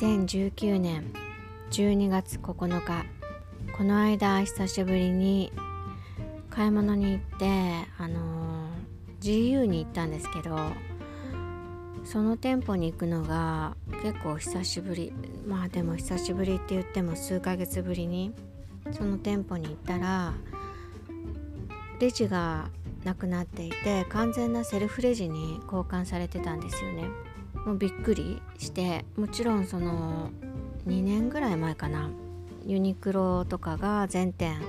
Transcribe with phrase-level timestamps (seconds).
[0.00, 1.12] 2019年
[1.72, 3.04] 12月9日。
[3.76, 5.52] この間久しぶりに
[6.48, 10.56] 買い物に行ってあのー、GU に行ったんですけど
[12.02, 15.12] その店舗に行くのが結構久しぶり。
[15.46, 18.32] まあでも久しぶりって言っても数ヶ月ぶりに
[18.92, 20.32] その店舗に行ったら
[22.00, 22.70] レジが
[23.04, 27.29] なくなっていて完全なセルフレジに交換されてたんですよね。
[27.66, 30.30] もうびっくりしてもちろんその
[30.86, 32.10] 2年ぐらい前かな。
[32.66, 34.60] ユニクロとかが全店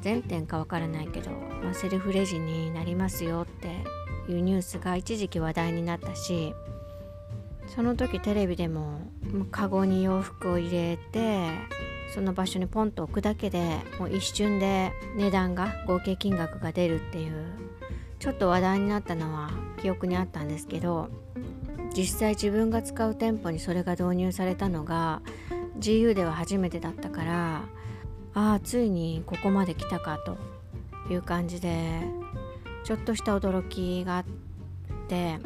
[0.00, 3.84] 全店かわからないけど、まあ、セルフレジになりますよって
[4.30, 6.54] いうニュースが一時期話題になったし
[7.74, 9.00] その時テレビでも
[9.50, 11.48] カゴに洋服を入れて
[12.14, 17.44] その場所にポンと置くだけでもう一瞬で値段が合計金額が出るっていう
[18.18, 19.50] ちょっと話題になったのは
[19.82, 21.10] 記憶にあったんですけど
[21.96, 25.22] 実際自分が使う店舗にそれが導入されたのが
[25.78, 27.62] GU では初めてだったから
[28.34, 30.36] ああついにここまで来たかと
[31.10, 32.02] いう感じで
[32.84, 34.24] ちょっとした驚きがあっ
[35.08, 35.38] て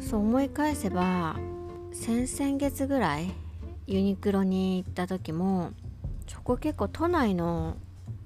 [0.00, 1.36] そう思い返せば
[1.92, 3.30] 先々月ぐらい
[3.86, 5.72] ユニクロに行った時も
[6.26, 7.76] そこ結構都内の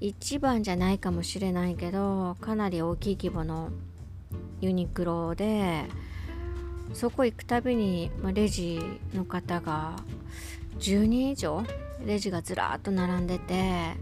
[0.00, 3.70] 一番じゃないかもしれないけどかなり大きい規模の
[4.60, 5.86] ユニクロで
[6.92, 8.80] そこ行くたびに、まあ、レジ
[9.14, 9.96] の方が
[10.78, 11.64] 10人以上？
[12.04, 13.94] レジがずらっと並んでて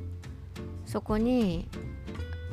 [0.85, 1.67] そこに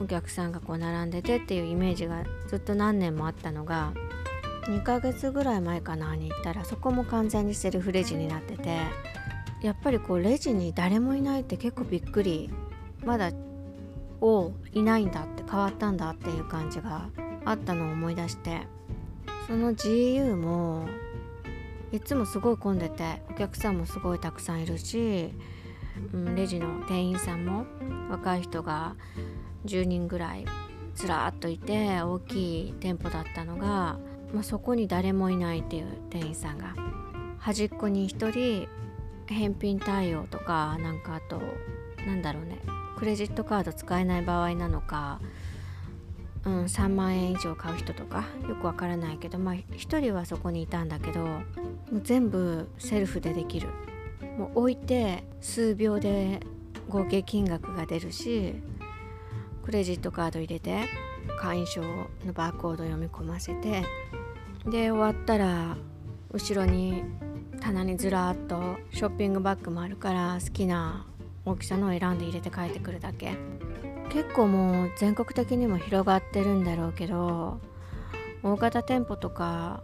[0.01, 3.93] お客さんがこう並んでてっていうイメージがずっと何年もあったのが
[4.63, 8.77] 2ヶ月ぐらい前かなに行ったらそこも完全にセルフレジになってて
[9.61, 12.49] やっぱりこうレジに誰もいないって結構びっくり。
[13.05, 13.31] まだ
[14.21, 17.09] おいないんだって変わったんだっていう感じが
[17.45, 18.67] あったのを思い出して。
[19.47, 20.87] その GU も
[21.91, 25.33] いつもすごい混んでてお客さんもすごいたくさんいるし、
[26.13, 27.65] うん、レジの店員さんも
[28.09, 28.95] 若い人が
[29.65, 30.45] 10人ぐらい
[30.95, 33.99] ずらっといて大きい店舗だったのが、
[34.33, 36.73] まあ、そこに誰もいないっていう店員さんが
[37.37, 38.67] 端っこに1人
[39.27, 41.41] 返品対応とかなんかあと
[42.05, 42.59] なんだろうね
[42.97, 45.19] クレジットカード使えない場合なのか
[46.45, 51.39] うん、3万円以上買う人とかよくわからないけどまあ1人はそこにいたんだけども
[51.93, 53.69] う全部セルフでできる。
[54.37, 56.39] もう置いて数秒で
[56.89, 58.55] 合計金額が出るし
[59.63, 60.85] クレジットカード入れて
[61.39, 63.83] 会員証のバーコード読み込ませて
[64.65, 65.77] で終わったら
[66.31, 67.03] 後ろに
[67.61, 71.05] 棚にずらっとショッピングバッグもあるから好きな
[71.45, 73.37] 大きさのを選んで入れて帰ってくるだけ。
[74.13, 77.59] 結構もう全国的にも広がってるんだろうけど
[78.43, 79.81] 大型店舗とか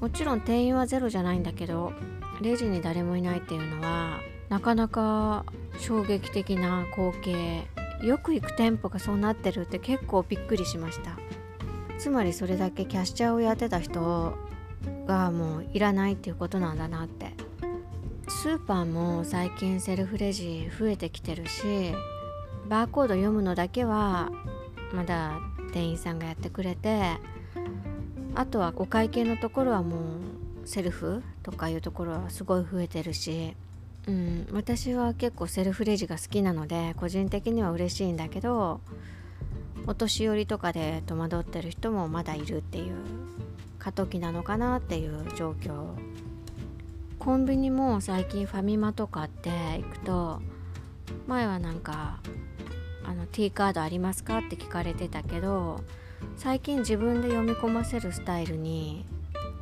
[0.00, 1.92] もちろん店員はゼロじゃないんだけど
[2.40, 5.44] レジに誰もいないっていうのはなかなか
[5.78, 7.64] 衝撃的な光景。
[8.02, 11.18] よく行く店舗がそうなってるって結構びっくりしました。
[11.98, 14.34] つまりそれだけキャッシャーをやってた人
[15.06, 17.32] がもういらないっていうことなんだなって。
[18.26, 21.92] スーパーも最近セルフレジ増えてきてるし
[22.70, 24.30] バーコード読むのだけは
[24.94, 25.40] まだ
[25.72, 27.16] 店員さんがやってくれて
[28.36, 33.56] あとはお会計のところはもうセルフとかいうところはすごい増えてるし、
[34.06, 38.80] うん、私は結構セルフレジが好きなので個人的には嬉しいんだけど
[39.88, 42.94] お年寄りとかで戸惑ってる人もまだいるっていう
[43.80, 45.86] 過渡期なのかなっていう状況。
[47.18, 50.40] コンビニも最近ファミマとかって行くと
[51.26, 52.20] 前はなんか
[53.04, 55.80] あの T カードありますかって聞かれてたけど
[56.36, 59.04] 最近自分で読み込ませるスタイルに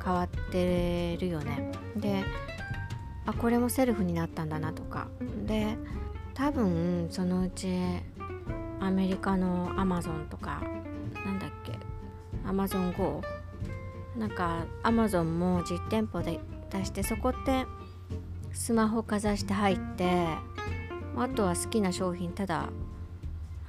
[0.03, 1.71] 変わってるよね。
[1.95, 2.23] で
[3.25, 5.07] あこれもセルフになったんだなとか。
[5.45, 5.77] で
[6.33, 7.67] 多分そのうち
[8.79, 10.61] アメリカのアマゾンとか
[11.25, 11.73] なんだっけ
[12.47, 13.21] アマゾン GO
[14.17, 16.39] なんかアマゾンも実店舗で
[16.69, 17.65] 出してそこって
[18.53, 20.27] スマホかざして入って
[21.21, 22.69] あとは好きな商品ただ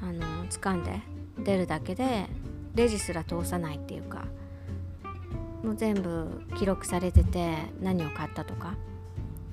[0.00, 1.00] あの掴んで
[1.38, 2.26] 出るだけで
[2.74, 4.24] レジすら通さないっていうか
[5.62, 8.74] もう全部記録されてて何を買ったとか。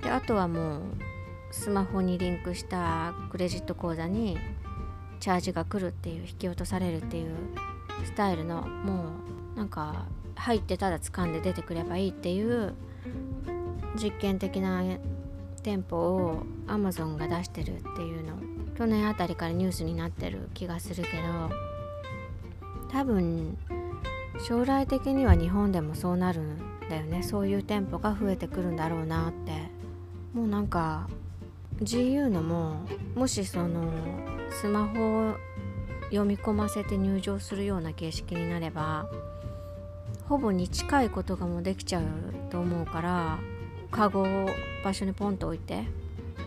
[0.01, 0.81] であとはもう
[1.51, 4.37] スマホにリンクしたクレジット口座に
[5.19, 7.31] チャージが来るっていう引き落とされるっていう
[8.05, 9.05] スタイルのも
[9.55, 10.05] うなんか
[10.35, 12.75] 入ってただ掴んで出てくればいいっていう
[13.95, 14.83] 実験的な
[15.67, 18.37] 店舗を Amazon が出してるっていうの
[18.77, 21.49] 去年あたりからニュースになってる気がするけど
[22.89, 23.57] 多分
[24.47, 26.57] 将来的には日本でもそうなるん
[26.89, 27.21] だよね。
[27.21, 29.51] そういう店舗が増えてくるんだろうなって。
[30.33, 31.09] もうなんか
[31.81, 32.85] GU のも
[33.15, 33.91] もしその
[34.49, 35.35] スマホを
[36.11, 39.09] 読み込ませて入場するような形式になれば
[40.29, 42.03] ほぼに近いことがもうできちゃう
[42.49, 43.39] と思うから
[43.91, 44.25] カゴ
[44.87, 45.83] 場所にポンと置いて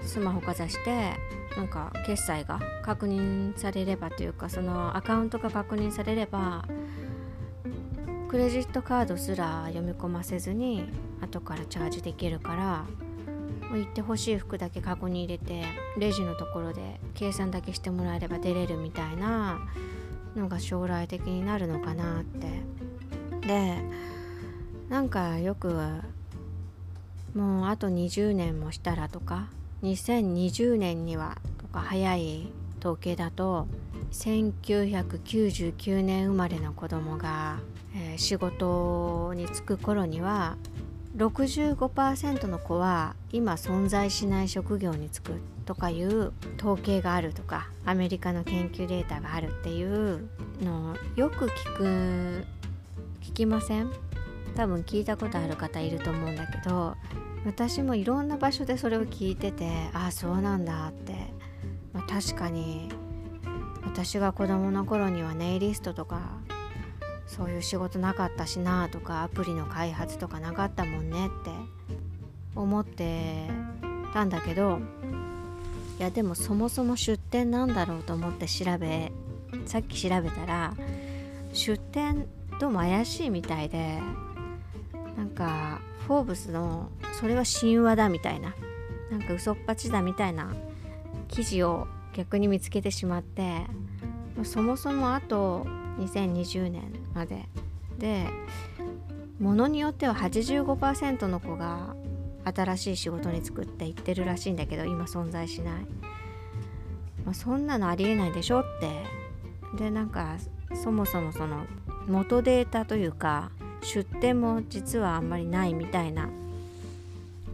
[0.03, 1.13] スマホかざして
[1.59, 6.65] なんか決済が確認されればというかそのアカウントが確認されれば
[8.29, 10.89] クレジットカードすら読み込ませずに
[11.21, 12.87] 後からチャージできるから
[13.77, 15.65] 行ってほしい服だけカゴに入れて
[15.99, 19.61] レジのところで計算だけしてもらえれば出れるみたいな
[20.35, 22.49] のが将来的になるのかなって。
[23.47, 23.83] で
[24.89, 26.01] なんかよく
[27.35, 29.49] もうあと20年もしたらとか
[29.83, 32.49] 2020年にはとか早い
[32.81, 33.67] 統計だと
[34.13, 37.61] 1999年生まれの子供が、
[37.95, 40.57] えー、仕事に就く頃には
[41.17, 45.33] 65%の子は今存在しない職業に就く
[45.67, 50.29] とかいう統計があるとかアメリカの研究データがあるっていう
[50.63, 52.47] のをよく聞く
[53.23, 54.10] 聞きません？
[54.57, 56.97] 多分聞いたことある方いると思うんだけど
[57.45, 61.15] 私もいろんな場所でそれを聞いててああそうなんだって、
[61.93, 62.91] まあ、確かに
[63.85, 66.39] 私が子供の頃にはネイリストとか
[67.27, 71.51] そういう仕事なかったしなとかアプリの開発とかなかったもんねって
[72.57, 73.49] 思って
[74.13, 74.81] たんだけど
[75.99, 79.13] いやでもそもそも出店なんだろうと思って調べ
[79.67, 80.75] さっき調べたら
[81.53, 82.27] 出店
[82.59, 84.01] どうも怪しいみたいで
[85.17, 88.55] なんかフォーブスのそれは神話だみたいな
[89.11, 90.53] なんか嘘っぱちだみたいな
[91.29, 93.67] 記事を逆に見つけてしまって
[94.43, 95.67] そもそもあと
[95.99, 97.49] 2020年まで。
[97.99, 98.27] で
[99.39, 101.95] ものによっては85%の子が
[102.45, 105.87] 新しい仕事に就くって言ってるらしいんだけど今存在しない、
[107.25, 109.21] まあ、そんなのありえないでしょって。
[109.77, 110.37] でなんか
[110.75, 111.65] そもそもその
[112.09, 113.51] 元データというか
[113.83, 116.29] 出店も実はあんまりないみたいな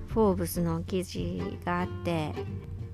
[0.09, 2.33] フォーブスの記事があって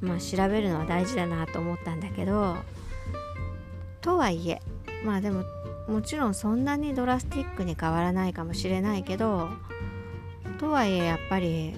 [0.01, 2.57] まあ調べるのは大事だなと思ったんだけど
[4.01, 4.61] とはいえ
[5.05, 5.45] まあでも
[5.89, 9.49] もちろんそんなにドラスティックに変わらないかもしれないけど
[10.59, 11.75] とはいえやっぱり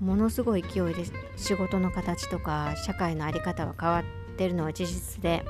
[0.00, 1.04] ものすごい勢いで
[1.36, 5.44] 仕事の形とか社会の在り方は変わってるのは事実で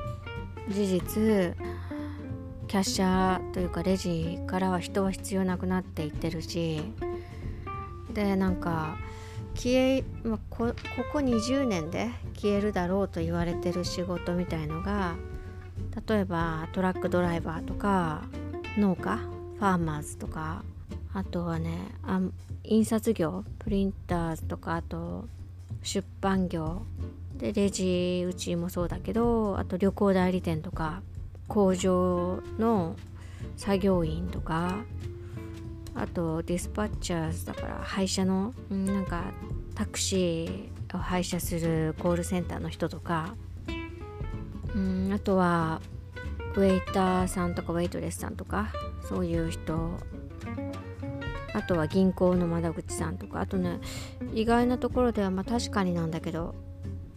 [0.68, 1.56] 事実
[2.68, 6.80] キャッシャーというかレジからは人は必要なくなっていってるし
[8.12, 8.96] でなんか
[9.54, 10.74] 消え、まあ、ここ
[11.12, 15.14] こ20年で消えるだろうと言われてる仕事みたいのが
[16.08, 18.22] 例えばトラックドライバーとか
[18.76, 20.64] 農家ファーマーズとか
[21.12, 22.20] あとはねあ
[22.64, 25.26] 印刷業プリンターズとかあと
[25.82, 26.82] 出版業
[27.36, 31.02] でレジうちもそうだけどあと旅行代理店とか
[31.48, 32.96] 工場の
[33.56, 34.78] 作業員とか
[35.94, 39.24] あとディスパッチャーズだから配車のなんか
[39.74, 43.34] タクシーを配車するコールセンターの人とか
[44.74, 45.80] うんあとは
[46.56, 48.72] ウェイターさんとかウェイトレスさんとか
[49.08, 49.98] そういう人。
[51.54, 53.78] あとは銀行の窓口さんとかあとね
[54.34, 56.54] 意外なところではまあ確かになんだけど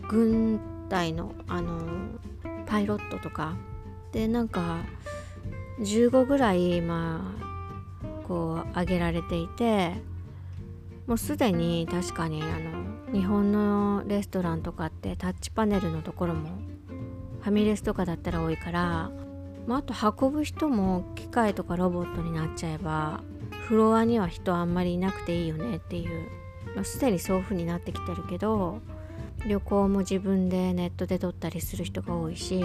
[0.07, 1.79] 軍隊のあの
[2.67, 3.55] パイロットとか
[4.11, 4.83] でなんか
[5.79, 9.93] 15ぐらいまあこう挙げられていて
[11.05, 16.49] もうすでに確かにあの日本のレストランとかってタッチパネルのところも
[17.41, 19.11] ファミレスとかだったら多いから、
[19.65, 19.93] まあ、あと
[20.27, 23.21] 運ぶ人も機械とかロボットになっちゃえば
[23.67, 28.79] フロアには人あんまりいなくていいよねっていう、すでにそういう風になってきてるけど
[29.45, 32.61] 旅行も自分でネットで撮ったりする人が多いし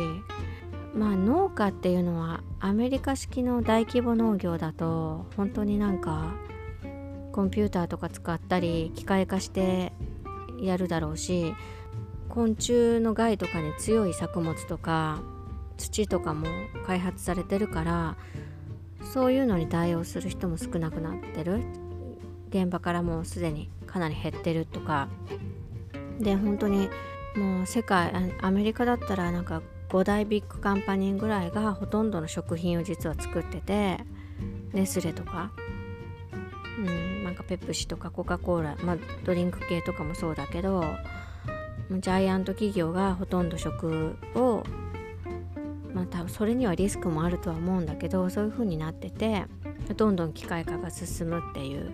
[0.94, 6.34] まあ農家っていうのはアメリカ式の大規模農業だと本当になんか
[7.32, 9.92] コンピューターとか使ったり機械化して
[10.60, 11.54] やるだろうし
[12.28, 15.22] 昆虫の害とかに強い作物とか
[15.76, 16.46] 土とかも
[16.86, 18.16] 開発されてるから
[19.02, 21.62] そういうのに対応する人も少なくなってる。
[22.52, 25.08] 現場からもうすでにかなり減ってるとか。
[26.20, 26.88] で本当に
[27.34, 33.98] もう世界アメリカだったらなんか5大ビッグカンパニーぐらいがほとんどの食品を実は作ってて
[34.72, 35.52] ネスレとか
[36.78, 40.82] うん、なんかペプシとかコカ・コーラ、まあ、ドリンク系とかもそうだけど
[41.90, 44.64] ジャイアント企業がほとんど食を
[45.92, 49.44] まあ多分それにはリスクもあるとは思うんだけどそういう風になってて
[49.96, 51.92] どんどん機械化が進むっていう。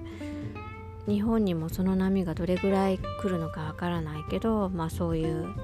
[1.09, 5.55] 日本にもその波がどれぐらい来るのかわからないけどまあそういう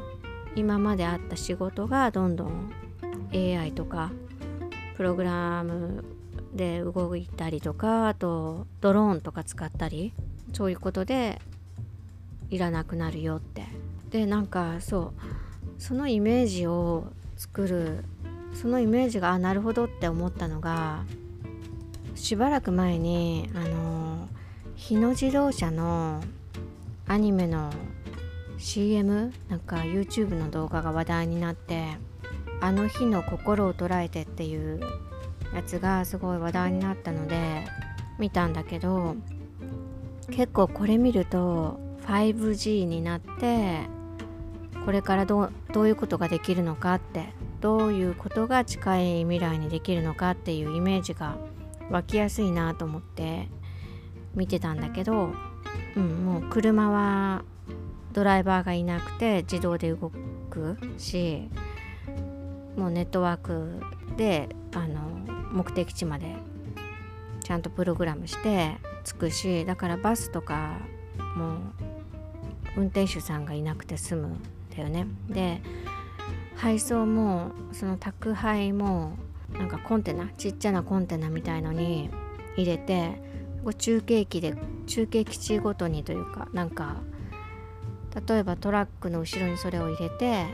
[0.57, 2.73] 今まであった仕事がどんどん
[3.33, 4.13] AI とか
[4.97, 6.05] プログラム
[6.55, 10.13] で動いたりとかあとドローンとか使ったり
[10.53, 11.41] そういうことで
[12.51, 13.65] いらなくなるよって。
[14.11, 15.13] でなんかそ
[15.77, 18.05] うそのイメージを作る
[18.55, 21.03] そのイメージがあなるほどって思ったのが
[22.15, 24.29] しばらく前にあの
[24.77, 26.23] 日野自動車の
[27.09, 27.73] アニメの
[28.65, 31.99] CM なんか YouTube の動画が話題になって
[32.63, 34.81] 「あの日の心を捉えて」っていう
[35.55, 37.67] やつがすごい話題になったので
[38.19, 39.17] 見たんだけど
[40.31, 43.81] 結構これ見ると 5G になって
[44.87, 51.37] これからどうどういうことができるのかってどういうことが近い未来にできるのかっていうイメージが
[51.91, 53.51] 湧きやすいなと思って
[54.35, 55.33] 見てたんだけど、
[55.97, 57.45] うん、もう車は
[58.15, 60.11] ドライバーがいなくて自動で動
[60.49, 61.51] くし
[62.77, 63.83] もうネットワーク
[64.17, 65.01] であの
[65.53, 66.37] 目的地まで
[67.41, 70.79] ちゃんとプログラムして着くしだからバスとか
[71.37, 71.59] も
[72.77, 74.43] 運転手さんがいなくて済むん
[74.75, 75.07] だよね。
[75.29, 75.61] で
[76.57, 79.17] 配送もその宅配も
[79.53, 82.11] なんかコンテナちっちゃなコンテナみたいのに
[82.57, 83.21] 入れて
[83.79, 84.55] 中継機で
[84.87, 86.97] 中継基地ごとにというかなんか
[88.29, 90.47] 例えばトラックの後ろにそれを入れて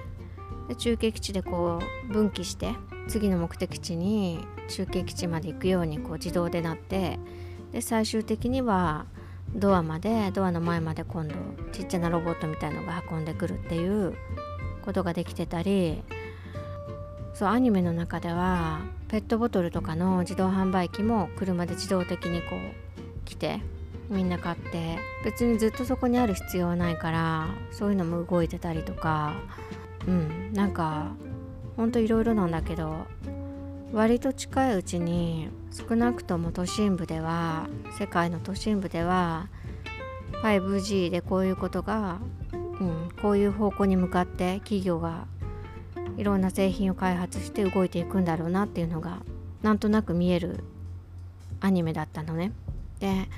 [0.69, 2.75] で中継基地でこう分岐して
[3.09, 7.19] 次の目的地に中継基地まで行くようにこう自動でなって
[7.73, 9.07] で最終的には
[9.55, 11.35] ドアまでドアの前まで今度
[11.73, 14.15] ちっちゃなロボットみたいのが運んでくるっていう
[14.83, 16.03] ことができてたり
[17.35, 23.61] そうアニメの中ではペットボトルとかの自動販売機も車で自動的にこう来て
[24.11, 24.99] みんな買って。
[25.25, 29.35] 別にずっとそこにある必要はないからそういうのも動いてたりとか。
[30.07, 30.53] うん。
[30.53, 31.13] なんか
[31.77, 33.07] ほんといろいろなんだけど
[33.93, 39.49] 割と近いうちに少なくとも都心部では世界の都心部では
[40.43, 42.19] 5G でこういうことが、
[42.53, 45.27] うん、こういう方向に向かって企業が
[46.17, 49.19] いろんな製品を開発して動いていくんだろうなっていうのが
[49.63, 50.63] なんとなく見える
[51.61, 52.53] アニメだったのね。
[53.01, 53.29] で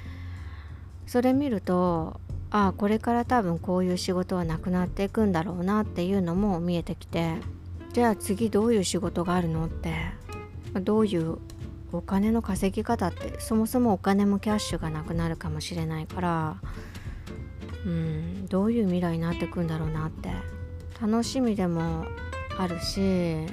[1.07, 7.37] それ見るとああこれから多分こういう仕事はなくなっていくんだろうなっていうのも見えてきて
[7.93, 9.95] じゃあ次どういう仕事があるのって
[10.81, 11.39] どういう
[11.93, 16.57] お金の稼ぎ方ってそもそもお金もキャッシュがなくなるかもしれないから
[17.85, 20.31] うんどういう未来になっていくんだろうなって
[21.01, 22.07] 楽しみでも
[22.59, 23.47] あるし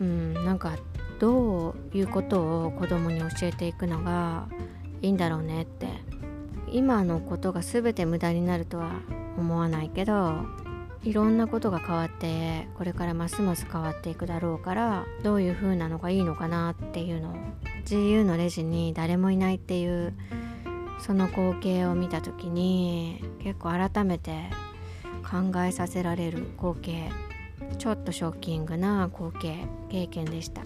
[0.00, 0.76] うんなんか
[1.18, 4.48] どういうことを子供に教えていくのが
[5.02, 5.88] いいんだろうねって
[6.72, 8.90] 今のことが全て無駄になるとは
[9.38, 10.44] 思わないけど
[11.02, 17.34] いろんなことが変わってこれからますます変わっていくだろうからどういう風なのがいいのかなっていうのを
[17.86, 20.12] GU のレジに誰もいないっていう
[21.00, 24.50] その光景を見た時に結構改めて
[25.22, 27.10] 考えさせられる光景
[27.78, 30.62] ちょっとショッキングな光景経験でした。